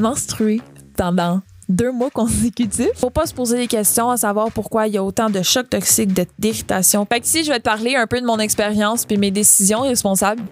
menstrué 0.00 0.60
pendant 0.96 1.40
deux 1.68 1.92
mois 1.92 2.10
consécutifs. 2.10 2.90
Faut 2.96 3.10
pas 3.10 3.26
se 3.26 3.34
poser 3.34 3.56
des 3.56 3.66
questions 3.68 4.10
à 4.10 4.16
savoir 4.16 4.50
pourquoi 4.50 4.88
il 4.88 4.94
y 4.94 4.98
a 4.98 5.04
autant 5.04 5.30
de 5.30 5.42
chocs 5.42 5.70
toxiques, 5.70 6.10
d'irritation. 6.38 7.06
Fait 7.06 7.20
que 7.20 7.26
si 7.26 7.44
je 7.44 7.52
vais 7.52 7.58
te 7.58 7.64
parler 7.64 7.94
un 7.94 8.06
peu 8.06 8.20
de 8.20 8.26
mon 8.26 8.38
expérience 8.38 9.04
puis 9.04 9.16
mes 9.16 9.30
décisions 9.30 9.80
responsables. 9.82 10.42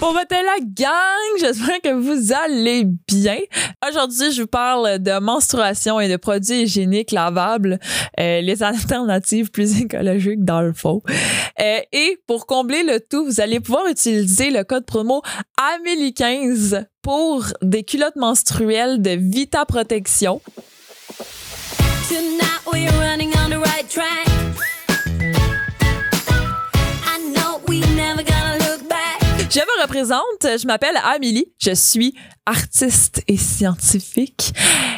Pour 0.00 0.12
votre 0.12 0.28
la 0.30 0.64
gang, 0.64 1.40
j'espère 1.40 1.80
que 1.80 1.92
vous 1.92 2.32
allez 2.32 2.84
bien. 2.84 3.38
Aujourd'hui, 3.88 4.32
je 4.32 4.42
vous 4.42 4.48
parle 4.48 4.98
de 4.98 5.18
menstruation 5.18 5.98
et 6.00 6.08
de 6.08 6.16
produits 6.16 6.62
hygiéniques 6.62 7.12
lavables, 7.12 7.78
euh, 8.20 8.40
les 8.40 8.62
alternatives 8.62 9.50
plus 9.50 9.80
écologiques 9.80 10.44
dans 10.44 10.60
le 10.60 10.72
fond. 10.72 11.02
Euh, 11.60 11.80
et 11.92 12.18
pour 12.26 12.46
combler 12.46 12.82
le 12.82 13.00
tout, 13.00 13.24
vous 13.24 13.40
allez 13.40 13.60
pouvoir 13.60 13.86
utiliser 13.86 14.50
le 14.50 14.64
code 14.64 14.84
promo 14.84 15.22
AMELI15 15.58 16.84
pour 17.02 17.44
des 17.62 17.84
culottes 17.84 18.16
menstruelles 18.16 19.00
de 19.00 19.10
Vita 19.10 19.64
Protection. 19.64 20.40
Tonight 22.08 22.92
running 22.98 23.30
on 23.38 23.50
the 23.50 23.58
right 23.58 23.88
track. 23.88 24.27
Je 29.58 29.62
me 29.64 29.82
représente, 29.82 30.60
je 30.60 30.66
m'appelle 30.68 30.94
Amélie, 31.02 31.52
je 31.58 31.74
suis 31.74 32.14
artiste 32.46 33.24
et 33.26 33.36
scientifique, 33.36 34.52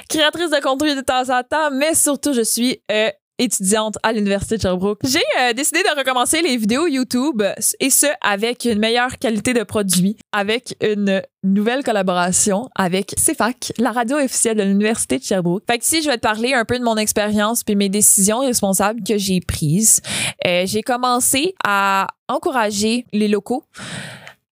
créatrice 0.07 0.51
de 0.51 0.61
contenu 0.61 0.95
de 0.95 1.01
temps 1.01 1.31
en 1.31 1.43
temps, 1.43 1.71
mais 1.73 1.95
surtout 1.95 2.35
je 2.35 2.43
suis 2.43 2.83
euh, 2.93 3.09
étudiante 3.39 3.97
à 4.03 4.13
l'Université 4.13 4.59
de 4.59 4.61
Sherbrooke. 4.61 4.99
J'ai 5.05 5.23
euh, 5.41 5.55
décidé 5.55 5.83
de 5.83 5.99
recommencer 5.99 6.43
les 6.43 6.59
vidéos 6.59 6.87
YouTube 6.87 7.43
et 7.81 7.89
ce 7.89 8.05
avec 8.21 8.67
une 8.67 8.79
meilleure 8.79 9.17
qualité 9.19 9.55
de 9.55 9.63
produit, 9.63 10.19
avec 10.31 10.77
une 10.83 11.23
nouvelle 11.43 11.83
collaboration 11.83 12.69
avec 12.77 13.15
CFAC, 13.15 13.73
la 13.79 13.93
radio 13.93 14.19
officielle 14.19 14.59
de 14.59 14.63
l'Université 14.63 15.19
de 15.19 15.25
Sherbrooke. 15.25 15.63
Fait 15.71 15.79
que 15.79 15.85
ici, 15.85 16.03
je 16.03 16.11
vais 16.11 16.17
te 16.17 16.21
parler 16.21 16.53
un 16.53 16.67
peu 16.67 16.79
de 16.79 16.85
mon 16.85 16.99
expérience 16.99 17.65
puis 17.65 17.77
mes 17.77 17.89
décisions 17.89 18.41
responsables 18.41 19.03
que 19.05 19.17
j'ai 19.17 19.41
prises. 19.41 20.03
Euh, 20.47 20.65
j'ai 20.67 20.83
commencé 20.83 21.55
à 21.65 22.09
encourager 22.29 23.07
les 23.15 23.29
locaux 23.29 23.65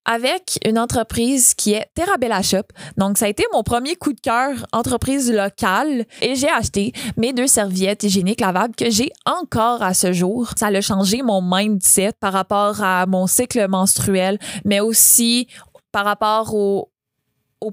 avec 0.08 0.58
une 0.64 0.78
entreprise 0.78 1.52
qui 1.54 1.74
est 1.74 1.86
Terrabella 1.94 2.40
Shop. 2.40 2.62
Donc, 2.96 3.18
ça 3.18 3.26
a 3.26 3.28
été 3.28 3.44
mon 3.52 3.62
premier 3.62 3.94
coup 3.94 4.14
de 4.14 4.20
cœur 4.20 4.66
entreprise 4.72 5.30
locale 5.30 6.06
et 6.22 6.34
j'ai 6.34 6.48
acheté 6.48 6.92
mes 7.18 7.34
deux 7.34 7.46
serviettes 7.46 8.04
hygiéniques 8.04 8.40
lavables 8.40 8.74
que 8.74 8.88
j'ai 8.88 9.12
encore 9.26 9.82
à 9.82 9.92
ce 9.92 10.14
jour. 10.14 10.50
Ça 10.56 10.68
a 10.68 10.80
changé 10.80 11.20
mon 11.20 11.42
mindset 11.42 12.12
par 12.18 12.32
rapport 12.32 12.82
à 12.82 13.04
mon 13.04 13.26
cycle 13.26 13.68
menstruel, 13.68 14.38
mais 14.64 14.80
aussi 14.80 15.46
par 15.92 16.06
rapport 16.06 16.54
aux, 16.54 16.90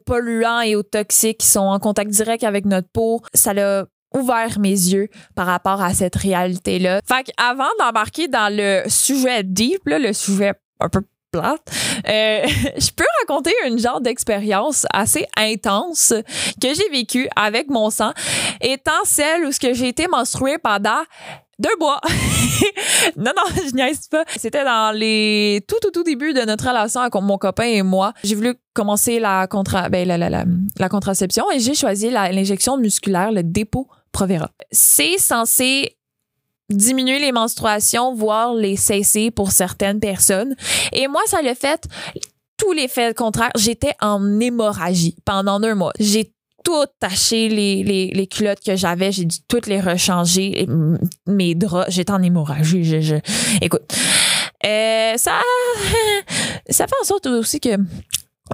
polluants 0.06 0.60
et 0.60 0.76
aux 0.76 0.84
toxiques 0.84 1.38
qui 1.38 1.48
sont 1.48 1.60
en 1.62 1.80
contact 1.80 2.12
direct 2.12 2.44
avec 2.44 2.66
notre 2.66 2.90
peau. 2.90 3.22
Ça 3.34 3.54
l'a 3.54 3.86
ouvert 4.14 4.60
mes 4.60 4.72
yeux 4.72 5.08
par 5.36 5.46
rapport 5.46 5.82
à 5.82 5.94
cette 5.94 6.18
réalité-là. 6.18 7.00
Fait 7.08 7.32
avant 7.38 7.64
d'embarquer 7.80 8.28
dans 8.28 8.54
le 8.54 8.84
sujet 8.90 9.44
deep, 9.44 9.88
là, 9.88 10.00
le 10.00 10.12
sujet 10.12 10.54
un 10.82 10.90
peu 10.90 11.02
euh, 11.40 12.42
je 12.78 12.92
peux 12.92 13.06
raconter 13.22 13.54
une 13.68 13.80
genre 13.80 14.02
d'expérience 14.02 14.86
assez 14.94 15.26
intense 15.38 16.14
que 16.62 16.74
j'ai 16.74 16.90
vécue 16.90 17.28
avec 17.36 17.70
mon 17.70 17.90
sang, 17.90 18.12
étant 18.62 18.92
celle 19.04 19.46
où 19.46 19.52
ce 19.52 19.60
que 19.60 19.74
j'ai 19.74 19.88
été 19.88 20.08
menstruée 20.08 20.58
pendant 20.58 21.02
deux 21.60 21.76
mois. 21.80 22.02
non, 23.18 23.32
non, 23.36 23.44
je 23.56 23.74
niaise 23.74 24.08
pas. 24.10 24.26
C'était 24.38 24.64
dans 24.64 24.96
les 24.96 25.64
tout, 25.68 25.78
tout, 25.82 25.92
tout 25.92 26.04
début 26.04 26.34
de 26.34 26.42
notre 26.42 26.68
relation 26.68 27.02
avec 27.02 27.14
mon 27.16 27.38
copain 27.38 27.64
et 27.64 27.82
moi. 27.82 28.14
J'ai 28.24 28.36
voulu 28.36 28.56
commencer 28.74 29.20
la, 29.20 29.48
ben, 29.90 30.46
la 30.78 30.90
contraception 30.90 31.50
et 31.52 31.60
j'ai 31.60 31.76
choisi 31.76 32.10
l'injection 32.10 32.78
musculaire, 32.78 33.32
le 33.32 33.44
dépôt 33.44 33.88
Provera. 34.12 34.50
C'est 34.72 35.18
censé 35.18 35.98
diminuer 36.70 37.20
les 37.20 37.32
menstruations, 37.32 38.14
voire 38.14 38.54
les 38.54 38.76
cesser 38.76 39.32
pour 39.32 39.52
certaines 39.52 40.00
personnes. 40.00 40.56
Et 40.92 41.08
moi, 41.08 41.22
ça 41.28 41.42
l'a 41.42 41.56
fait 41.56 41.88
tous 42.58 42.72
les 42.72 42.88
faits 42.88 43.16
contraires. 43.16 43.52
J'étais 43.56 43.94
en 44.02 44.40
hémorragie 44.40 45.16
pendant 45.26 45.62
un 45.62 45.76
mois. 45.76 45.94
J'ai 46.00 46.32
tout 46.64 46.86
taché 47.00 47.48
les, 47.48 47.84
les, 47.84 48.28
culottes 48.28 48.62
que 48.66 48.76
j'avais. 48.76 49.12
J'ai 49.12 49.26
dû 49.26 49.38
toutes 49.48 49.68
les 49.68 49.80
rechanger. 49.80 50.68
Mes 51.28 51.54
draps, 51.54 51.92
j'étais 51.92 52.12
en 52.12 52.24
hémorragie. 52.24 52.84
Je, 52.84 53.02
je... 53.02 53.16
Écoute, 53.62 53.84
euh, 54.66 55.14
ça, 55.18 55.42
ça 56.70 56.88
fait 56.88 56.96
en 57.02 57.06
sorte 57.06 57.28
aussi 57.28 57.60
que 57.60 57.76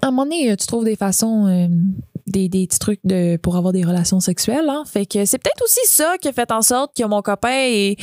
à 0.01 0.07
un 0.07 0.11
moment 0.11 0.23
donné, 0.23 0.55
tu 0.57 0.67
trouves 0.67 0.85
des 0.85 0.95
façons 0.95 1.47
euh, 1.47 1.67
des, 2.31 2.49
petits 2.49 2.79
trucs 2.79 2.99
de 3.03 3.37
pour 3.37 3.55
avoir 3.55 3.73
des 3.73 3.83
relations 3.83 4.19
sexuelles. 4.19 4.69
Hein? 4.69 4.83
Fait 4.85 5.05
que 5.05 5.25
c'est 5.25 5.37
peut-être 5.37 5.63
aussi 5.63 5.81
ça 5.85 6.15
qui 6.19 6.27
a 6.27 6.33
fait 6.33 6.51
en 6.51 6.61
sorte 6.61 6.95
que 6.95 7.03
mon 7.03 7.21
copain 7.21 7.49
est, 7.51 7.97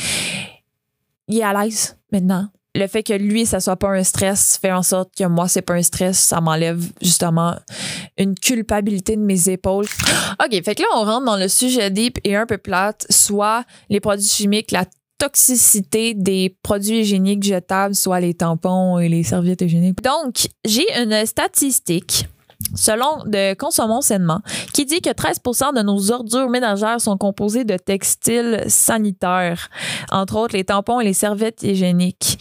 est 1.28 1.42
à 1.42 1.52
l'aise 1.52 1.96
maintenant. 2.12 2.48
Le 2.74 2.86
fait 2.86 3.02
que 3.02 3.14
lui, 3.14 3.44
ça 3.44 3.60
soit 3.60 3.76
pas 3.76 3.88
un 3.88 4.04
stress 4.04 4.58
fait 4.60 4.70
en 4.70 4.82
sorte 4.82 5.10
que 5.16 5.24
moi, 5.24 5.48
c'est 5.48 5.62
pas 5.62 5.74
un 5.74 5.82
stress. 5.82 6.18
Ça 6.18 6.40
m'enlève 6.40 6.80
justement 7.02 7.56
une 8.16 8.34
culpabilité 8.34 9.16
de 9.16 9.22
mes 9.22 9.48
épaules. 9.48 9.86
OK, 10.44 10.62
fait 10.62 10.74
que 10.74 10.82
là, 10.82 10.88
on 10.94 11.04
rentre 11.04 11.24
dans 11.24 11.36
le 11.36 11.48
sujet 11.48 11.90
deep 11.90 12.18
et 12.24 12.36
un 12.36 12.46
peu 12.46 12.58
plate, 12.58 13.06
soit 13.10 13.64
les 13.88 14.00
produits 14.00 14.28
chimiques, 14.28 14.70
la 14.70 14.84
toxicité 15.18 16.14
des 16.14 16.56
produits 16.62 17.00
hygiéniques 17.00 17.42
jetables, 17.42 17.94
soit 17.94 18.20
les 18.20 18.34
tampons 18.34 18.98
et 18.98 19.08
les 19.08 19.24
serviettes 19.24 19.62
hygiéniques. 19.62 20.02
Donc, 20.02 20.48
j'ai 20.64 20.86
une 21.00 21.26
statistique 21.26 22.28
selon 22.74 23.24
de 23.24 23.54
Consommons 23.54 24.00
sainement, 24.00 24.40
qui 24.74 24.84
dit 24.84 25.00
que 25.00 25.10
13 25.10 25.40
de 25.74 25.82
nos 25.82 26.10
ordures 26.10 26.48
ménagères 26.48 27.00
sont 27.00 27.16
composées 27.16 27.64
de 27.64 27.76
textiles 27.76 28.64
sanitaires, 28.66 29.70
entre 30.10 30.36
autres 30.36 30.56
les 30.56 30.64
tampons 30.64 31.00
et 31.00 31.04
les 31.04 31.12
serviettes 31.12 31.62
hygiéniques. 31.62 32.38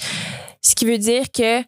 Ce 0.61 0.75
qui 0.75 0.85
veut 0.85 0.97
dire 0.97 1.31
que 1.31 1.61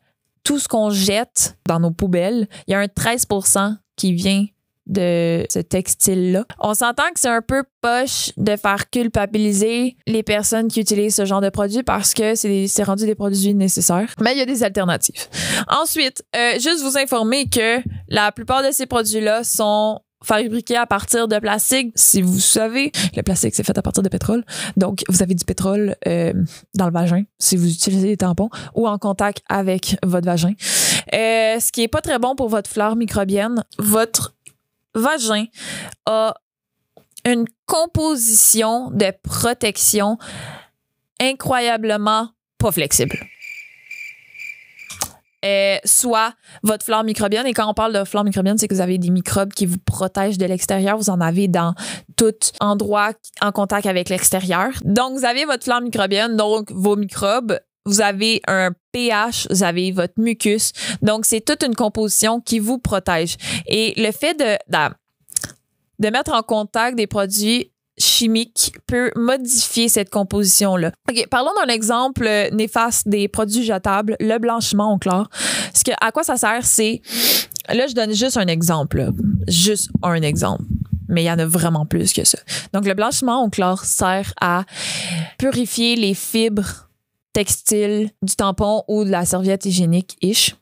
tout 0.44 0.60
ce 0.60 0.68
qu'on 0.68 0.90
jette 0.90 1.58
dans 1.68 1.80
nos 1.80 1.92
poubelles, 1.92 2.48
il 2.68 2.72
y 2.72 2.74
a 2.74 2.80
un 2.80 2.86
13% 2.86 3.76
qui 3.96 4.14
vient 4.14 4.46
de 4.89 5.45
ce 5.50 5.59
textile-là. 5.59 6.45
On 6.59 6.73
s'entend 6.73 7.09
que 7.13 7.19
c'est 7.19 7.29
un 7.29 7.41
peu 7.41 7.63
poche 7.81 8.31
de 8.35 8.55
faire 8.57 8.89
culpabiliser 8.89 9.95
les 10.07 10.23
personnes 10.23 10.67
qui 10.67 10.81
utilisent 10.81 11.16
ce 11.16 11.25
genre 11.25 11.41
de 11.41 11.50
produits 11.50 11.83
parce 11.83 12.13
que 12.13 12.35
c'est 12.35 12.83
rendu 12.83 13.05
des 13.05 13.16
produits 13.16 13.53
nécessaires. 13.53 14.13
Mais 14.22 14.33
il 14.33 14.39
y 14.39 14.41
a 14.41 14.45
des 14.45 14.63
alternatives. 14.63 15.27
Ensuite, 15.69 16.23
euh, 16.35 16.53
juste 16.53 16.81
vous 16.81 16.97
informer 16.97 17.47
que 17.47 17.81
la 18.09 18.31
plupart 18.31 18.63
de 18.63 18.72
ces 18.72 18.85
produits-là 18.85 19.44
sont 19.44 20.01
fabriqués 20.23 20.75
à 20.75 20.85
partir 20.85 21.27
de 21.27 21.39
plastique. 21.39 21.91
Si 21.95 22.21
vous 22.21 22.39
savez, 22.39 22.91
le 23.16 23.23
plastique, 23.23 23.56
c'est 23.56 23.63
fait 23.63 23.77
à 23.77 23.81
partir 23.81 24.03
de 24.03 24.09
pétrole. 24.09 24.44
Donc, 24.77 25.03
vous 25.07 25.23
avez 25.23 25.33
du 25.33 25.45
pétrole 25.45 25.95
euh, 26.07 26.33
dans 26.75 26.88
le 26.88 26.91
vagin 26.91 27.23
si 27.39 27.56
vous 27.56 27.69
utilisez 27.69 28.07
des 28.07 28.17
tampons 28.17 28.50
ou 28.75 28.88
en 28.88 28.97
contact 28.97 29.44
avec 29.47 29.95
votre 30.03 30.25
vagin. 30.25 30.53
Euh, 31.13 31.59
ce 31.59 31.71
qui 31.71 31.83
est 31.83 31.88
pas 31.88 32.01
très 32.01 32.19
bon 32.19 32.35
pour 32.35 32.50
votre 32.50 32.69
flore 32.69 32.95
microbienne. 32.95 33.63
Votre 33.77 34.35
vagin 35.00 35.46
a 36.06 36.34
une 37.26 37.46
composition 37.66 38.92
de 38.92 39.12
protection 39.24 40.18
incroyablement 41.20 42.30
pas 42.58 42.72
flexible. 42.72 43.18
Euh, 45.46 45.78
soit 45.86 46.34
votre 46.64 46.84
flore 46.84 47.06
microbienne. 47.06 47.48
Et 47.48 47.54
quand 47.54 47.70
on 47.70 47.74
parle 47.74 47.94
de 47.94 48.04
flore 48.04 48.26
microbienne, 48.26 48.58
c'est 48.58 48.68
que 48.68 48.74
vous 48.74 48.82
avez 48.82 48.98
des 48.98 49.10
microbes 49.10 49.54
qui 49.54 49.66
vous 49.66 49.78
protègent 49.78 50.38
de 50.38 50.46
l'extérieur. 50.46 50.98
Vous 50.98 51.10
en 51.10 51.22
avez 51.22 51.48
dans 51.48 51.76
tout 52.18 52.34
endroit 52.60 53.14
en 53.40 53.54
contact 53.54 53.86
avec 53.86 54.10
l'extérieur. 54.10 54.72
Donc, 54.84 55.18
vous 55.18 55.24
avez 55.24 55.46
votre 55.46 55.64
flore 55.64 55.80
microbienne, 55.80 56.36
donc 56.36 56.72
vos 56.72 56.98
microbes. 56.98 57.58
Vous 57.89 58.01
avez 58.01 58.39
un 58.47 58.69
pH, 58.91 59.47
vous 59.50 59.63
avez 59.63 59.91
votre 59.91 60.13
mucus. 60.17 60.73
Donc, 61.01 61.25
c'est 61.25 61.41
toute 61.41 61.63
une 61.63 61.73
composition 61.73 62.39
qui 62.39 62.59
vous 62.59 62.77
protège. 62.77 63.35
Et 63.66 63.95
le 63.97 64.11
fait 64.11 64.38
de, 64.38 64.57
de, 65.97 66.09
mettre 66.12 66.33
en 66.33 66.44
contact 66.44 66.95
des 66.95 67.07
produits 67.07 67.71
chimiques 67.97 68.75
peut 68.86 69.12
modifier 69.15 69.89
cette 69.89 70.12
composition-là. 70.12 70.91
OK, 71.09 71.27
parlons 71.31 71.51
d'un 71.59 71.74
exemple 71.74 72.30
néfaste 72.51 73.07
des 73.07 73.27
produits 73.27 73.65
jetables, 73.65 74.15
le 74.19 74.38
blanchiment 74.38 74.94
au 74.94 75.00
chlore. 75.00 75.27
Ce 75.74 75.83
que, 75.83 75.92
à 76.00 76.12
quoi 76.12 76.21
ça 76.21 76.38
sert, 76.38 76.65
c'est... 76.65 77.01
Là, 77.69 77.88
je 77.88 77.95
donne 77.95 78.13
juste 78.13 78.38
un 78.38 78.47
exemple. 78.47 79.09
Juste 79.47 79.89
un 80.03 80.21
exemple. 80.21 80.63
Mais 81.07 81.24
il 81.24 81.25
y 81.25 81.31
en 81.31 81.39
a 81.39 81.45
vraiment 81.45 81.88
plus 81.88 82.13
que 82.13 82.24
ça. 82.24 82.38
Donc, 82.71 82.85
le 82.85 82.94
blanchiment 82.94 83.44
au 83.44 83.50
chlore 83.50 83.83
sert 83.83 84.31
à 84.39 84.65
purifier 85.39 85.95
les 85.95 86.13
fibres 86.13 86.88
textiles 87.34 88.10
du 88.22 88.36
tampon 88.36 88.84
ou 88.88 89.04
de 89.04 89.10
la 89.10 89.26
serviette 89.26 89.66
hygiénique 89.66 90.18
ish 90.22 90.56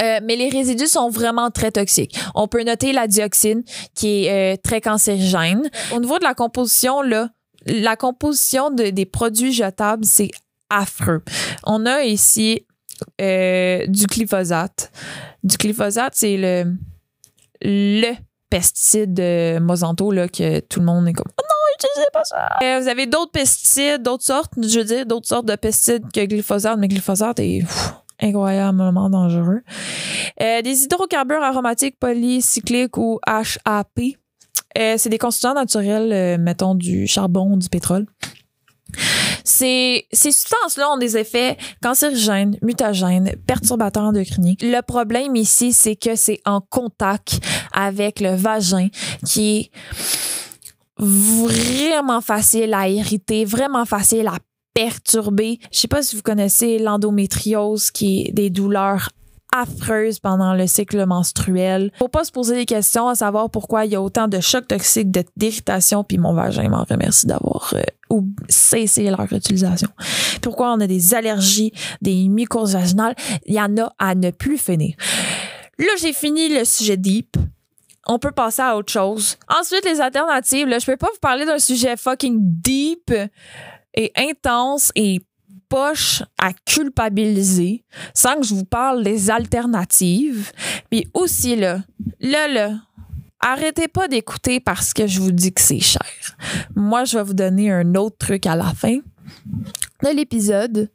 euh, 0.00 0.20
mais 0.22 0.36
les 0.36 0.48
résidus 0.48 0.88
sont 0.88 1.08
vraiment 1.08 1.50
très 1.50 1.70
toxiques. 1.70 2.18
On 2.34 2.48
peut 2.48 2.62
noter 2.64 2.92
la 2.92 3.06
dioxine 3.06 3.62
qui 3.94 4.24
est 4.24 4.54
euh, 4.54 4.56
très 4.62 4.80
cancérigène. 4.80 5.70
Au 5.94 6.00
niveau 6.00 6.18
de 6.18 6.24
la 6.24 6.34
composition, 6.34 7.02
là, 7.02 7.28
la 7.66 7.96
composition 7.96 8.70
de, 8.70 8.90
des 8.90 9.06
produits 9.06 9.52
jetables, 9.52 10.04
c'est 10.04 10.30
affreux. 10.70 11.22
On 11.64 11.86
a 11.86 12.02
ici 12.02 12.66
euh, 13.20 13.86
du 13.86 14.06
glyphosate. 14.06 14.90
Du 15.42 15.56
glyphosate, 15.56 16.14
c'est 16.16 16.36
le 16.36 16.76
le 17.66 18.14
pesticide 18.50 19.14
de 19.14 19.58
Monsanto 19.58 20.10
là, 20.10 20.28
que 20.28 20.60
tout 20.60 20.80
le 20.80 20.86
monde 20.86 21.08
est 21.08 21.12
comme 21.12 21.32
oh 21.40 21.53
Euh, 22.62 22.80
vous 22.80 22.88
avez 22.88 23.06
d'autres 23.06 23.32
pesticides, 23.32 24.02
d'autres 24.02 24.24
sortes, 24.24 24.52
je 24.56 24.78
veux 24.78 24.84
dire, 24.84 25.06
d'autres 25.06 25.28
sortes 25.28 25.46
de 25.46 25.56
pesticides 25.56 26.10
que 26.12 26.24
glyphosate, 26.24 26.78
mais 26.78 26.88
glyphosate 26.88 27.40
est 27.40 27.62
incroyablement 28.20 29.10
dangereux. 29.10 29.62
Euh, 30.40 30.62
des 30.62 30.84
hydrocarbures 30.84 31.42
aromatiques 31.42 31.98
polycycliques 31.98 32.96
ou 32.96 33.20
HAP. 33.26 34.16
Euh, 34.76 34.94
c'est 34.96 35.08
des 35.08 35.18
constituants 35.18 35.54
naturels, 35.54 36.40
mettons 36.40 36.74
du 36.74 37.06
charbon, 37.06 37.56
du 37.56 37.68
pétrole. 37.68 38.06
Ces, 39.44 40.06
ces 40.10 40.32
substances-là 40.32 40.90
ont 40.90 40.96
des 40.96 41.18
effets 41.18 41.58
cancérigènes, 41.82 42.56
mutagènes, 42.62 43.34
perturbateurs 43.46 44.04
endocriniens. 44.04 44.54
Le 44.62 44.80
problème 44.80 45.36
ici, 45.36 45.72
c'est 45.72 45.96
que 45.96 46.16
c'est 46.16 46.40
en 46.46 46.60
contact 46.60 47.40
avec 47.72 48.20
le 48.20 48.34
vagin 48.34 48.88
qui 49.26 49.58
est 49.58 49.70
vraiment 50.98 52.20
facile 52.20 52.74
à 52.74 52.88
irriter, 52.88 53.44
vraiment 53.44 53.84
facile 53.84 54.28
à 54.28 54.38
perturber. 54.74 55.58
Je 55.72 55.78
sais 55.78 55.88
pas 55.88 56.02
si 56.02 56.16
vous 56.16 56.22
connaissez 56.22 56.78
l'endométriose 56.78 57.90
qui 57.90 58.26
est 58.26 58.32
des 58.32 58.50
douleurs 58.50 59.08
affreuses 59.54 60.18
pendant 60.18 60.54
le 60.54 60.66
cycle 60.66 61.06
menstruel. 61.06 61.92
Faut 61.98 62.08
pas 62.08 62.24
se 62.24 62.32
poser 62.32 62.56
des 62.56 62.66
questions 62.66 63.08
à 63.08 63.14
savoir 63.14 63.50
pourquoi 63.50 63.86
il 63.86 63.92
y 63.92 63.94
a 63.94 64.02
autant 64.02 64.26
de 64.26 64.40
chocs 64.40 64.66
toxiques, 64.66 65.10
d'irritation, 65.36 66.02
puis 66.02 66.18
mon 66.18 66.34
vagin 66.34 66.68
m'en 66.68 66.82
remercie 66.82 67.26
d'avoir 67.26 67.72
euh, 67.74 67.82
ou 68.10 68.26
cessé 68.48 69.08
leur 69.08 69.32
utilisation. 69.32 69.88
Pourquoi 70.42 70.72
on 70.72 70.80
a 70.80 70.88
des 70.88 71.14
allergies, 71.14 71.72
des 72.02 72.28
mycoses 72.28 72.72
vaginales, 72.72 73.14
il 73.46 73.54
y 73.54 73.60
en 73.60 73.76
a 73.78 73.92
à 73.98 74.16
ne 74.16 74.30
plus 74.30 74.58
finir. 74.58 74.96
Là, 75.78 75.86
j'ai 76.00 76.12
fini 76.12 76.48
le 76.48 76.64
sujet 76.64 76.96
deep. 76.96 77.36
On 78.06 78.18
peut 78.18 78.32
passer 78.32 78.62
à 78.62 78.76
autre 78.76 78.92
chose. 78.92 79.36
Ensuite, 79.48 79.84
les 79.84 80.00
alternatives. 80.00 80.68
Là, 80.68 80.78
je 80.78 80.86
peux 80.86 80.96
pas 80.96 81.08
vous 81.12 81.20
parler 81.20 81.46
d'un 81.46 81.58
sujet 81.58 81.96
fucking 81.96 82.38
deep 82.40 83.12
et 83.94 84.12
intense 84.16 84.92
et 84.94 85.20
poche 85.68 86.22
à 86.38 86.52
culpabiliser 86.52 87.84
sans 88.14 88.36
que 88.36 88.46
je 88.46 88.54
vous 88.54 88.64
parle 88.64 89.02
des 89.02 89.30
alternatives. 89.30 90.52
Puis 90.90 91.08
aussi, 91.14 91.56
là, 91.56 91.80
là, 92.20 92.48
là, 92.48 92.74
arrêtez 93.40 93.88
pas 93.88 94.08
d'écouter 94.08 94.60
parce 94.60 94.92
que 94.92 95.06
je 95.06 95.20
vous 95.20 95.32
dis 95.32 95.52
que 95.52 95.60
c'est 95.60 95.80
cher. 95.80 96.36
Moi, 96.74 97.04
je 97.04 97.18
vais 97.18 97.24
vous 97.24 97.34
donner 97.34 97.70
un 97.72 97.94
autre 97.94 98.16
truc 98.18 98.46
à 98.46 98.56
la 98.56 98.72
fin 98.72 98.98
de 100.02 100.08
l'épisode 100.14 100.90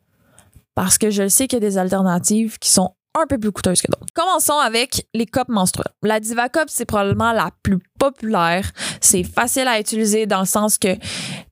parce 0.75 0.97
que 0.97 1.09
je 1.09 1.27
sais 1.27 1.47
qu'il 1.47 1.61
y 1.61 1.65
a 1.65 1.67
des 1.67 1.77
alternatives 1.77 2.57
qui 2.59 2.69
sont 2.69 2.93
un 3.21 3.27
peu 3.27 3.37
plus 3.37 3.51
coûteuses 3.51 3.81
que 3.81 3.91
d'autres. 3.91 4.13
Commençons 4.13 4.57
avec 4.57 5.07
les 5.13 5.25
copes 5.25 5.49
menstruelles. 5.49 5.93
La 6.03 6.19
Diva 6.19 6.49
Cup, 6.49 6.65
c'est 6.67 6.85
probablement 6.85 7.31
la 7.31 7.51
plus 7.63 7.79
populaire. 7.99 8.71
C'est 9.01 9.23
facile 9.23 9.67
à 9.67 9.79
utiliser 9.79 10.25
dans 10.25 10.39
le 10.39 10.45
sens 10.45 10.77
que 10.77 10.95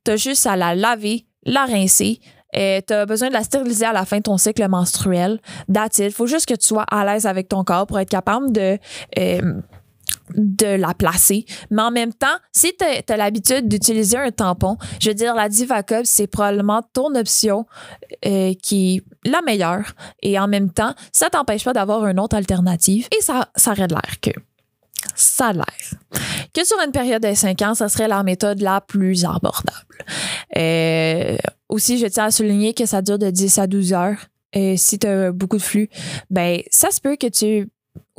tu 0.04 0.12
as 0.12 0.18
juste 0.18 0.46
à 0.46 0.56
la 0.56 0.76
laver, 0.76 1.26
la 1.44 1.66
rincer, 1.66 2.20
tu 2.54 2.94
as 2.94 3.06
besoin 3.06 3.28
de 3.30 3.34
la 3.34 3.44
stériliser 3.44 3.86
à 3.86 3.94
la 3.94 4.06
fin 4.06 4.18
de 4.18 4.24
ton 4.24 4.38
cycle 4.38 4.68
menstruel. 4.68 5.40
That's 5.72 6.00
it. 6.00 6.14
Faut 6.14 6.28
juste 6.28 6.46
que 6.48 6.56
tu 6.56 6.68
sois 6.68 6.84
à 6.84 7.06
l'aise 7.06 7.26
avec 7.26 7.50
ton 7.50 7.64
corps 7.64 7.88
pour 7.88 8.00
être 8.00 8.10
capable 8.10 8.52
de 8.52 8.78
euh, 9.20 9.62
de 10.36 10.76
la 10.76 10.94
placer. 10.94 11.46
Mais 11.72 11.82
en 11.82 11.92
même 11.92 12.14
temps, 12.14 12.28
si 12.52 12.74
tu 12.78 12.86
as, 12.86 13.18
l'habitude 13.18 13.68
d'utiliser 13.68 14.18
un 14.18 14.32
tampon, 14.32 14.78
je 15.02 15.10
veux 15.10 15.16
dire, 15.16 15.36
la 15.36 15.50
Divacup, 15.50 16.06
c'est 16.06 16.28
probablement 16.28 16.82
ton 16.94 17.16
option 17.16 17.66
euh, 18.26 18.54
qui 18.62 18.98
est 18.98 19.30
la 19.30 19.42
meilleure. 19.42 19.94
Et 20.22 20.38
en 20.40 20.48
même 20.48 20.72
temps, 20.72 20.94
ça 21.12 21.30
t'empêche 21.30 21.64
pas 21.64 21.74
d'avoir 21.74 22.06
une 22.08 22.20
autre 22.20 22.36
alternative. 22.36 23.08
Et 23.18 23.22
ça, 23.22 23.50
ça 23.56 23.72
aurait 23.72 23.88
l'air 23.88 24.20
que 24.22 24.32
ça 25.16 25.48
a 25.48 25.54
l'air. 25.54 25.66
Que 26.54 26.66
sur 26.66 26.78
une 26.84 26.92
période 26.92 27.22
de 27.22 27.34
5 27.34 27.62
ans, 27.62 27.76
ça 27.76 27.90
serait 27.90 28.08
la 28.08 28.24
méthode 28.24 28.62
la 28.62 28.82
plus 28.82 29.26
abordable. 29.26 30.06
Euh, 30.56 31.38
aussi, 31.70 31.98
je 31.98 32.08
tiens 32.08 32.26
à 32.26 32.32
souligner 32.32 32.74
que 32.74 32.86
ça 32.86 33.02
dure 33.02 33.20
de 33.20 33.30
10 33.30 33.60
à 33.60 33.68
12 33.68 33.94
heures. 33.94 34.18
Et 34.54 34.78
si 34.78 34.98
tu 34.98 35.08
as 35.08 35.32
beaucoup 35.32 35.58
de 35.58 35.62
flux, 35.62 35.90
ben 36.30 36.62
ça 36.72 36.90
se 36.90 37.02
peut 37.02 37.18
que 37.18 37.28
tu 37.28 37.70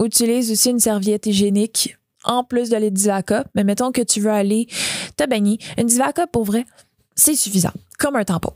utilises 0.05 0.51
aussi 0.51 0.71
une 0.71 0.81
serviette 0.81 1.27
hygiénique 1.27 1.97
en 2.25 2.45
plus 2.45 2.69
de 2.69 2.77
les 2.77 2.91
Divacup, 2.91 3.47
mais 3.55 3.65
mettons 3.65 3.93
que 3.93 4.03
tu 4.03 4.21
veux 4.21 4.31
aller 4.31 4.67
te 5.17 5.27
baigner. 5.27 5.59
Une 5.77 5.87
Divacup, 5.87 6.31
pour 6.31 6.45
vrai, 6.45 6.65
c'est 7.15 7.35
suffisant, 7.35 7.73
comme 7.99 8.17
un 8.17 8.25
tampon. 8.25 8.53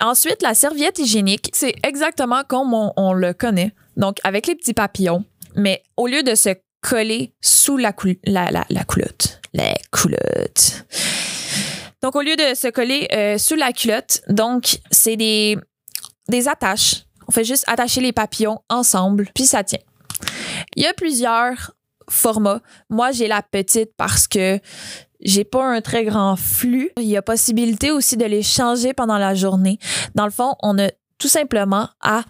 Ensuite, 0.00 0.42
la 0.42 0.54
serviette 0.54 0.98
hygiénique, 0.98 1.50
c'est 1.52 1.74
exactement 1.82 2.42
comme 2.46 2.72
on, 2.74 3.12
le 3.12 3.32
connaît, 3.32 3.72
donc 3.96 4.18
avec 4.24 4.46
les 4.46 4.54
petits 4.54 4.74
papillons, 4.74 5.24
mais 5.56 5.82
au 5.96 6.06
lieu 6.06 6.22
de 6.22 6.34
se 6.34 6.50
coller 6.80 7.32
sous 7.40 7.76
la, 7.76 7.92
la, 8.24 8.50
la, 8.50 8.64
la 8.70 8.84
la. 9.54 9.74
Donc, 12.00 12.14
au 12.14 12.22
lieu 12.22 12.36
de 12.36 12.54
se 12.54 12.68
coller 12.68 13.08
euh, 13.12 13.38
sous 13.38 13.56
la 13.56 13.72
culotte, 13.72 14.22
donc, 14.28 14.78
c'est 14.90 15.16
des, 15.16 15.58
des 16.28 16.46
attaches. 16.46 17.04
On 17.26 17.32
fait 17.32 17.44
juste 17.44 17.64
attacher 17.66 18.00
les 18.00 18.12
papillons 18.12 18.60
ensemble, 18.68 19.28
puis 19.34 19.44
ça 19.44 19.64
tient. 19.64 19.80
Il 20.76 20.82
y 20.82 20.86
a 20.86 20.94
plusieurs 20.94 21.72
formats. 22.08 22.60
Moi, 22.90 23.12
j'ai 23.12 23.28
la 23.28 23.42
petite 23.42 23.90
parce 23.96 24.26
que 24.26 24.58
j'ai 25.20 25.44
pas 25.44 25.64
un 25.64 25.80
très 25.80 26.04
grand 26.04 26.36
flux. 26.36 26.90
Il 26.96 27.04
y 27.04 27.16
a 27.16 27.22
possibilité 27.22 27.90
aussi 27.90 28.16
de 28.16 28.24
les 28.24 28.42
changer 28.42 28.94
pendant 28.94 29.18
la 29.18 29.34
journée. 29.34 29.78
Dans 30.14 30.24
le 30.24 30.30
fond, 30.30 30.54
on 30.62 30.78
a 30.78 30.90
tout 31.18 31.28
simplement 31.28 31.88
à 32.00 32.22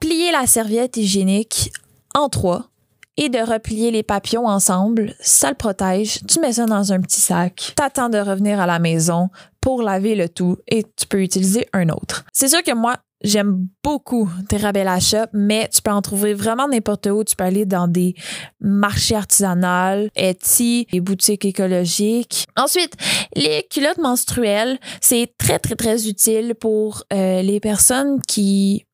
plier 0.00 0.32
la 0.32 0.46
serviette 0.46 0.96
hygiénique 0.96 1.72
en 2.14 2.28
trois 2.28 2.68
et 3.16 3.28
de 3.28 3.38
replier 3.38 3.90
les 3.90 4.02
papillons 4.02 4.46
ensemble. 4.46 5.14
Ça 5.20 5.50
le 5.50 5.54
protège. 5.54 6.20
Tu 6.26 6.40
mets 6.40 6.54
ça 6.54 6.66
dans 6.66 6.92
un 6.92 7.00
petit 7.00 7.20
sac. 7.20 7.72
T'attends 7.76 8.08
de 8.08 8.18
revenir 8.18 8.60
à 8.60 8.66
la 8.66 8.78
maison 8.78 9.28
pour 9.60 9.82
laver 9.82 10.14
le 10.14 10.28
tout 10.28 10.56
et 10.66 10.82
tu 10.82 11.06
peux 11.06 11.22
utiliser 11.22 11.68
un 11.72 11.88
autre. 11.90 12.24
C'est 12.32 12.48
sûr 12.48 12.62
que 12.62 12.74
moi, 12.74 12.96
J'aime 13.22 13.68
beaucoup 13.84 14.28
Terrabella 14.48 14.98
Shop, 14.98 15.26
mais 15.32 15.68
tu 15.72 15.80
peux 15.80 15.92
en 15.92 16.02
trouver 16.02 16.34
vraiment 16.34 16.66
n'importe 16.66 17.06
où. 17.06 17.22
Tu 17.22 17.36
peux 17.36 17.44
aller 17.44 17.66
dans 17.66 17.86
des 17.86 18.14
marchés 18.60 19.14
artisanaux, 19.14 20.08
Etsy, 20.16 20.86
des 20.90 21.00
boutiques 21.00 21.44
écologiques. 21.44 22.46
Ensuite, 22.56 22.94
les 23.36 23.66
culottes 23.70 23.98
menstruelles, 23.98 24.78
c'est 25.00 25.32
très, 25.38 25.58
très, 25.60 25.76
très 25.76 26.08
utile 26.08 26.54
pour 26.56 27.04
euh, 27.12 27.42
les 27.42 27.60
personnes 27.60 28.20
qui 28.26 28.84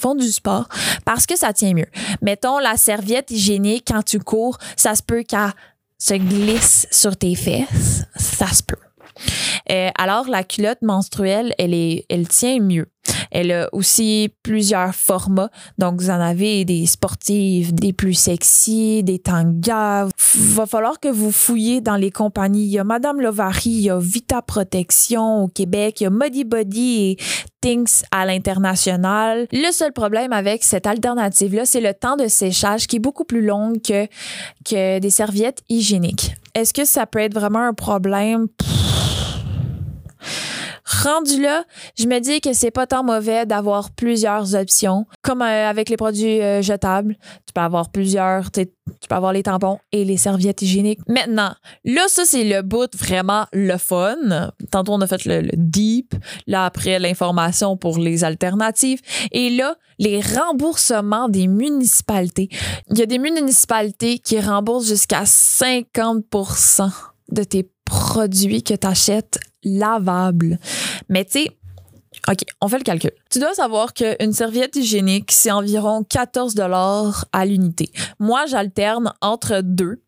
font 0.00 0.14
du 0.14 0.30
sport 0.30 0.68
parce 1.04 1.26
que 1.26 1.36
ça 1.36 1.52
tient 1.52 1.74
mieux. 1.74 1.88
Mettons 2.20 2.58
la 2.58 2.76
serviette 2.76 3.30
hygiénique 3.30 3.84
quand 3.88 4.02
tu 4.02 4.18
cours, 4.18 4.58
ça 4.76 4.94
se 4.94 5.02
peut 5.02 5.22
qu'elle 5.22 5.52
se 5.98 6.14
glisse 6.14 6.86
sur 6.90 7.16
tes 7.16 7.34
fesses. 7.34 8.04
Ça 8.16 8.48
se 8.48 8.62
peut. 8.62 8.76
Euh, 9.70 9.90
alors, 9.96 10.28
la 10.28 10.44
culotte 10.44 10.82
menstruelle, 10.82 11.54
elle, 11.58 11.74
est, 11.74 12.06
elle 12.08 12.28
tient 12.28 12.60
mieux. 12.60 12.86
Elle 13.32 13.50
a 13.50 13.68
aussi 13.72 14.30
plusieurs 14.42 14.94
formats. 14.94 15.50
Donc, 15.78 16.00
vous 16.00 16.10
en 16.10 16.20
avez 16.20 16.64
des 16.66 16.84
sportives, 16.84 17.74
des 17.74 17.94
plus 17.94 18.14
sexy, 18.14 19.02
des 19.02 19.18
tangas. 19.18 20.08
Va 20.34 20.66
falloir 20.66 21.00
que 21.00 21.08
vous 21.08 21.32
fouillez 21.32 21.80
dans 21.80 21.96
les 21.96 22.10
compagnies. 22.10 22.64
Il 22.64 22.70
y 22.70 22.78
a 22.78 22.84
Madame 22.84 23.20
Lovary, 23.20 23.70
il 23.70 23.80
y 23.80 23.90
a 23.90 23.98
Vita 23.98 24.42
Protection 24.42 25.44
au 25.44 25.48
Québec, 25.48 26.00
il 26.00 26.04
y 26.04 26.06
a 26.06 26.10
Muddy 26.10 26.44
Body 26.44 27.10
et 27.10 27.16
Things 27.62 28.02
à 28.10 28.26
l'international. 28.26 29.46
Le 29.50 29.72
seul 29.72 29.92
problème 29.92 30.32
avec 30.32 30.62
cette 30.62 30.86
alternative-là, 30.86 31.64
c'est 31.64 31.80
le 31.80 31.94
temps 31.94 32.16
de 32.16 32.28
séchage 32.28 32.86
qui 32.86 32.96
est 32.96 33.00
beaucoup 33.00 33.24
plus 33.24 33.42
long 33.42 33.72
que, 33.74 34.06
que 34.68 34.98
des 34.98 35.10
serviettes 35.10 35.62
hygiéniques. 35.70 36.34
Est-ce 36.54 36.74
que 36.74 36.84
ça 36.84 37.06
peut 37.06 37.20
être 37.20 37.34
vraiment 37.34 37.60
un 37.60 37.72
problème? 37.72 38.48
Rendu 41.00 41.40
là, 41.40 41.64
je 41.98 42.06
me 42.06 42.18
dis 42.18 42.42
que 42.42 42.52
c'est 42.52 42.70
pas 42.70 42.86
tant 42.86 43.02
mauvais 43.02 43.46
d'avoir 43.46 43.90
plusieurs 43.92 44.54
options. 44.54 45.06
Comme 45.22 45.40
euh, 45.40 45.68
avec 45.68 45.88
les 45.88 45.96
produits 45.96 46.42
euh, 46.42 46.60
jetables, 46.60 47.16
tu 47.46 47.52
peux 47.54 47.62
avoir 47.62 47.90
plusieurs, 47.90 48.50
tu 48.50 48.66
peux 49.08 49.14
avoir 49.14 49.32
les 49.32 49.42
tampons 49.42 49.78
et 49.92 50.04
les 50.04 50.18
serviettes 50.18 50.60
hygiéniques. 50.60 51.00
Maintenant, 51.08 51.54
là, 51.84 52.02
ça, 52.08 52.24
c'est 52.26 52.44
le 52.44 52.60
bout 52.60 52.94
vraiment 52.94 53.46
le 53.52 53.78
fun. 53.78 54.50
Tantôt, 54.70 54.92
on 54.92 55.00
a 55.00 55.06
fait 55.06 55.24
le, 55.24 55.48
deep. 55.54 56.14
Là, 56.46 56.66
après, 56.66 56.98
l'information 56.98 57.78
pour 57.78 57.98
les 57.98 58.22
alternatives. 58.22 59.00
Et 59.30 59.48
là, 59.48 59.76
les 59.98 60.20
remboursements 60.20 61.30
des 61.30 61.46
municipalités. 61.46 62.50
Il 62.90 62.98
y 62.98 63.02
a 63.02 63.06
des 63.06 63.18
municipalités 63.18 64.18
qui 64.18 64.38
remboursent 64.40 64.88
jusqu'à 64.88 65.22
50% 65.22 66.90
de 67.30 67.44
tes 67.44 67.66
produits 67.92 68.62
que 68.62 68.74
tu 68.74 68.86
achètes 68.86 69.38
lavables. 69.62 70.58
Mais 71.10 71.26
tu 71.26 71.46
OK, 72.28 72.38
on 72.60 72.68
fait 72.68 72.78
le 72.78 72.84
calcul. 72.84 73.10
Tu 73.30 73.38
dois 73.38 73.52
savoir 73.54 73.94
qu'une 73.94 74.32
serviette 74.32 74.76
hygiénique, 74.76 75.32
c'est 75.32 75.50
environ 75.50 76.04
14 76.04 76.54
dollars 76.54 77.24
à 77.32 77.44
l'unité. 77.44 77.90
Moi, 78.20 78.46
j'alterne 78.46 79.12
entre 79.20 79.60
deux. 79.62 80.00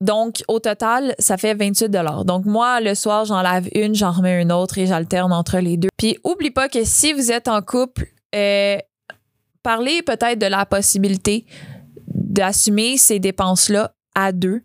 Donc, 0.00 0.42
au 0.46 0.60
total, 0.60 1.14
ça 1.18 1.38
fait 1.38 1.54
28 1.54 1.88
dollars. 1.88 2.24
Donc, 2.24 2.44
moi, 2.44 2.80
le 2.80 2.94
soir, 2.94 3.24
j'en 3.24 3.40
lave 3.40 3.68
une, 3.74 3.94
j'en 3.94 4.12
remets 4.12 4.42
une 4.42 4.52
autre 4.52 4.78
et 4.78 4.86
j'alterne 4.86 5.32
entre 5.32 5.58
les 5.58 5.76
deux. 5.76 5.88
Puis, 5.96 6.18
oublie 6.22 6.50
pas 6.50 6.68
que 6.68 6.84
si 6.84 7.12
vous 7.12 7.32
êtes 7.32 7.48
en 7.48 7.62
couple, 7.62 8.08
euh, 8.34 8.76
parlez 9.62 10.02
peut-être 10.02 10.38
de 10.38 10.46
la 10.46 10.66
possibilité 10.66 11.46
d'assumer 12.06 12.98
ces 12.98 13.20
dépenses-là 13.20 13.92
deux. 14.32 14.62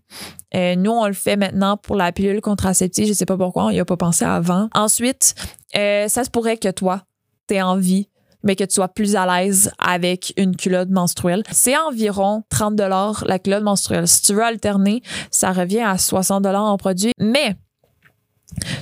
Euh, 0.56 0.76
nous, 0.76 0.92
on 0.92 1.08
le 1.08 1.14
fait 1.14 1.36
maintenant 1.36 1.78
pour 1.78 1.96
la 1.96 2.12
pilule 2.12 2.42
contraceptive. 2.42 3.08
Je 3.08 3.14
sais 3.14 3.26
pas 3.26 3.38
pourquoi, 3.38 3.66
on 3.66 3.70
y 3.70 3.80
a 3.80 3.86
pas 3.86 3.98
pensé 3.98 4.26
avant. 4.26 4.70
Ensuite, 4.74 5.36
euh, 5.76 6.08
ça 6.08 6.24
se 6.24 6.30
pourrait 6.30 6.58
que 6.58 6.70
toi, 6.70 7.04
tu 7.48 7.56
aies 7.56 7.62
envie 7.62 8.10
mais 8.44 8.56
que 8.56 8.64
tu 8.64 8.76
sois 8.76 8.90
plus 8.90 9.16
à 9.16 9.26
l'aise 9.26 9.72
avec 9.80 10.34
une 10.38 10.56
culotte 10.56 10.90
menstruelle. 10.90 11.44
C'est 11.52 11.78
environ 11.78 12.44
30 12.50 12.76
dollars 12.76 13.24
la 13.26 13.40
culotte 13.40 13.64
menstruelle. 13.64 14.08
Si 14.08 14.22
tu 14.22 14.34
veux 14.34 14.44
alterner, 14.44 15.02
ça 15.32 15.54
revient 15.54 15.80
à 15.80 15.98
60 15.98 16.44
dollars 16.44 16.66
en 16.66 16.78
produit. 16.78 17.14
Mais 17.20 17.56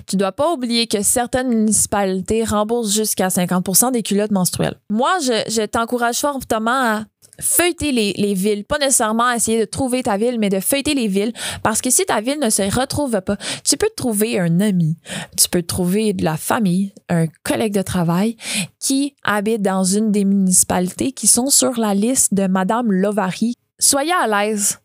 tu 0.08 0.16
dois 0.16 0.32
pas 0.32 0.51
oublier 0.54 0.88
que 0.88 1.01
certaines 1.01 1.50
municipalités 1.50 2.44
remboursent 2.44 2.94
jusqu'à 2.94 3.28
50% 3.28 3.92
des 3.92 4.04
culottes 4.04 4.32
menstruelles. 4.32 4.75
Moi, 4.90 5.18
je, 5.22 5.66
t'encourage 5.66 6.18
fortement 6.18 6.72
à 6.72 7.06
feuilleter 7.40 7.92
les, 7.92 8.13
les, 8.13 8.34
villes, 8.34 8.66
pas 8.66 8.78
nécessairement 8.78 9.32
essayer 9.32 9.60
de 9.60 9.66
trouver 9.66 10.04
ta 10.04 10.18
ville, 10.18 10.38
mais 10.40 10.50
de 10.50 10.60
feuilleter 10.60 10.94
les 10.94 11.08
villes, 11.08 11.34
parce 11.63 11.82
que 11.82 11.90
si 11.90 12.06
ta 12.06 12.22
ville 12.22 12.40
ne 12.40 12.50
se 12.50 12.62
retrouve 12.62 13.20
pas, 13.22 13.38
tu 13.63 13.78
peux 13.78 13.90
trouver 13.96 14.40
un 14.40 14.60
ami, 14.60 14.98
tu 15.38 15.50
peux 15.50 15.63
trouver 15.63 16.13
de 16.13 16.24
la 16.24 16.38
famille, 16.38 16.94
un 17.10 17.25
collègue 17.44 17.74
de 17.74 17.82
travail 17.82 18.38
qui 18.80 19.16
habite 19.24 19.62
dans 19.62 19.84
une 19.84 20.12
des 20.12 20.25
municipalités 20.25 21.12
qui 21.13 21.28
sont 21.28 21.50
sur 21.50 21.80
la 21.80 21.94
liste 21.94 22.34
de 22.34 22.48
Madame 22.48 22.92
Lovary. 22.92 23.56
Soyez 23.80 24.13
à 24.13 24.28
l'aise 24.28 24.80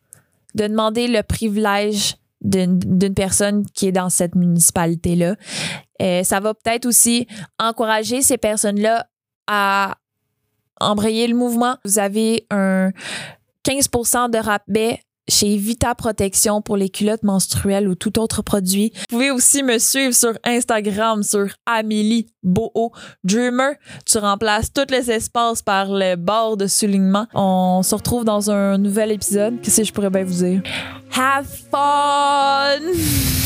de 0.54 0.66
demander 0.66 1.06
le 1.08 1.22
privilège 1.22 2.16
d'une 2.46 3.14
personne 3.14 3.66
qui 3.74 3.88
est 3.88 3.92
dans 3.92 4.10
cette 4.10 4.34
municipalité-là. 4.34 5.36
Euh, 6.00 6.22
ça 6.22 6.40
va 6.40 6.54
peut-être 6.54 6.86
aussi 6.86 7.26
encourager 7.58 8.22
ces 8.22 8.38
personnes-là 8.38 9.06
à 9.46 9.96
embrayer 10.80 11.26
le 11.26 11.34
mouvement. 11.34 11.76
Vous 11.84 11.98
avez 11.98 12.46
un 12.50 12.90
15 13.62 13.88
de 14.30 14.38
rabais 14.38 15.00
chez 15.28 15.56
Vita 15.56 15.94
Protection 15.94 16.62
pour 16.62 16.76
les 16.76 16.88
culottes 16.88 17.22
menstruelles 17.22 17.88
ou 17.88 17.94
tout 17.94 18.18
autre 18.18 18.42
produit. 18.42 18.92
Vous 19.10 19.16
pouvez 19.16 19.30
aussi 19.30 19.62
me 19.62 19.78
suivre 19.78 20.14
sur 20.14 20.32
Instagram 20.44 21.22
sur 21.22 21.46
Amélie 21.66 22.26
Boho 22.42 22.92
Dreamer. 23.24 23.74
Tu 24.04 24.18
remplaces 24.18 24.72
tous 24.72 24.90
les 24.90 25.10
espaces 25.10 25.62
par 25.62 25.86
le 25.90 26.16
bord 26.16 26.56
de 26.56 26.66
soulignement. 26.66 27.26
On 27.34 27.82
se 27.82 27.94
retrouve 27.94 28.24
dans 28.24 28.50
un 28.50 28.78
nouvel 28.78 29.12
épisode. 29.12 29.60
Qu'est-ce 29.62 29.78
que 29.78 29.84
je 29.84 29.92
pourrais 29.92 30.10
bien 30.10 30.24
vous 30.24 30.44
dire? 30.44 30.62
Have 31.14 31.46
fun! 31.70 32.80